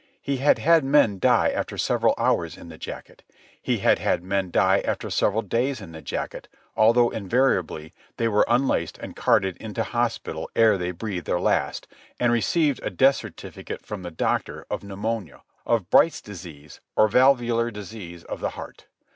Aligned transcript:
He 0.19 0.37
had 0.37 0.57
had 0.57 0.83
men 0.83 1.19
die 1.19 1.51
after 1.51 1.77
several 1.77 2.15
hours 2.17 2.57
in 2.57 2.69
the 2.69 2.79
jacket. 2.79 3.21
He 3.61 3.77
had 3.77 3.99
had 3.99 4.23
men 4.23 4.49
die 4.49 4.79
after 4.79 5.11
several 5.11 5.43
days 5.43 5.79
in 5.79 5.91
the 5.91 6.01
jacket, 6.01 6.47
although, 6.75 7.11
invariably, 7.11 7.93
they 8.17 8.27
were 8.27 8.43
unlaced 8.47 8.97
and 8.97 9.15
carted 9.15 9.57
into 9.57 9.83
hospital 9.83 10.49
ere 10.55 10.75
they 10.79 10.89
breathed 10.89 11.27
their 11.27 11.39
last... 11.39 11.87
and 12.19 12.33
received 12.33 12.79
a 12.81 12.89
death 12.89 13.17
certificate 13.17 13.85
from 13.85 14.01
the 14.01 14.09
doctor 14.09 14.65
of 14.71 14.81
pneumonia, 14.83 15.43
or 15.65 15.81
Bright's 15.81 16.19
disease, 16.19 16.81
or 16.95 17.07
valvular 17.07 17.69
disease 17.69 18.23
of 18.23 18.39
the 18.39 18.49
heart. 18.57 18.87